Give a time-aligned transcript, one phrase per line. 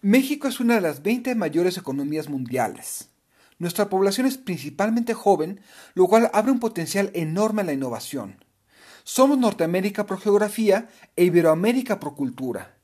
[0.00, 3.08] México es una de las 20 mayores economías mundiales.
[3.58, 5.60] Nuestra población es principalmente joven,
[5.94, 8.44] lo cual abre un potencial enorme a la innovación.
[9.02, 12.76] Somos Norteamérica por geografía e Iberoamérica por cultura.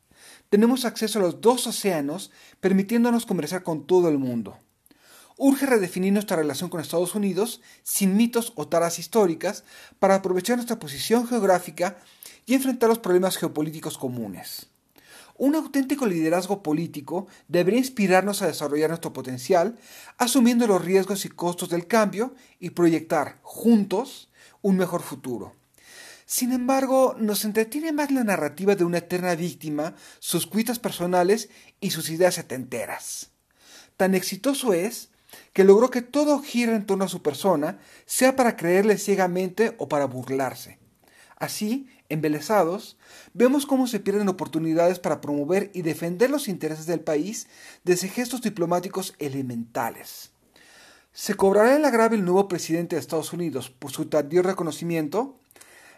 [0.48, 4.58] Tenemos acceso a los dos océanos, permitiéndonos conversar con todo el mundo.
[5.37, 9.62] Urge redefinir nuestra relación con Estados Unidos sin mitos o taras históricas
[10.01, 11.96] para aprovechar nuestra posición geográfica
[12.44, 14.74] y enfrentar los problemas geopolíticos comunes.
[15.37, 19.76] Un auténtico liderazgo político debería inspirarnos a desarrollar nuestro potencial,
[20.16, 24.30] asumiendo los riesgos y costos del cambio y proyectar, juntos,
[24.62, 25.56] un mejor futuro.
[26.24, 31.90] Sin embargo, nos entretiene más la narrativa de una eterna víctima, sus cuitas personales y
[31.90, 33.30] sus ideas setenteras.
[33.96, 35.10] Tan exitoso es
[35.52, 39.88] que logró que todo gire en torno a su persona, sea para creerle ciegamente o
[39.88, 40.78] para burlarse.
[41.37, 42.97] Así, embelesados,
[43.33, 47.48] vemos cómo se pierden oportunidades para promover y defender los intereses del país
[47.83, 50.30] desde gestos diplomáticos elementales.
[51.13, 55.38] ¿Se cobrará el agravio el nuevo presidente de Estados Unidos por su tardío reconocimiento?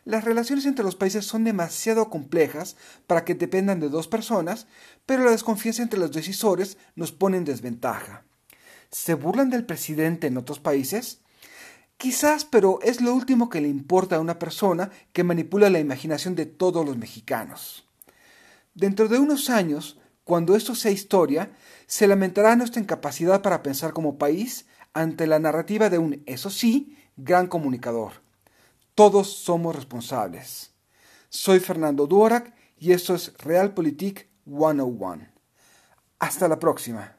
[0.05, 4.67] Las relaciones entre los países son demasiado complejas para que dependan de dos personas,
[5.05, 8.23] pero la desconfianza entre los decisores nos pone en desventaja.
[8.91, 11.21] ¿Se burlan del presidente en otros países?
[11.97, 16.35] Quizás, pero es lo último que le importa a una persona que manipula la imaginación
[16.35, 17.87] de todos los mexicanos.
[18.75, 21.53] Dentro de unos años, cuando esto sea historia,
[21.87, 26.99] se lamentará nuestra incapacidad para pensar como país ante la narrativa de un, eso sí,
[27.17, 28.13] gran comunicador.
[28.95, 30.73] Todos somos responsables.
[31.31, 35.29] Soy Fernando Duorak y esto es Realpolitik 101.
[36.19, 37.16] Hasta la próxima.